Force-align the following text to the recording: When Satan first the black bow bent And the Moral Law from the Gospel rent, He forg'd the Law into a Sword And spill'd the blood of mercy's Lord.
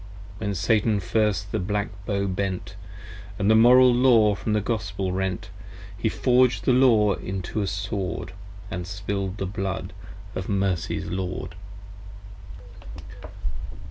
When 0.39 0.55
Satan 0.55 0.99
first 0.99 1.51
the 1.51 1.59
black 1.59 1.89
bow 2.07 2.25
bent 2.25 2.75
And 3.37 3.51
the 3.51 3.55
Moral 3.55 3.93
Law 3.93 4.33
from 4.33 4.53
the 4.53 4.59
Gospel 4.59 5.11
rent, 5.11 5.51
He 5.95 6.09
forg'd 6.09 6.65
the 6.65 6.73
Law 6.73 7.13
into 7.13 7.61
a 7.61 7.67
Sword 7.67 8.33
And 8.71 8.87
spill'd 8.87 9.37
the 9.37 9.45
blood 9.45 9.93
of 10.33 10.49
mercy's 10.49 11.05
Lord. 11.05 11.53